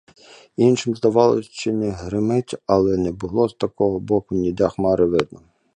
Іншим 0.55 0.95
здавалося, 0.95 1.49
чи 1.51 1.71
не 1.73 1.89
гримить, 1.89 2.55
але 2.65 2.97
не 2.97 3.11
було 3.11 3.49
з 3.49 3.53
того 3.53 3.99
боку 3.99 4.35
ніде 4.35 4.69
хмари 4.69 5.05
видно. 5.05 5.41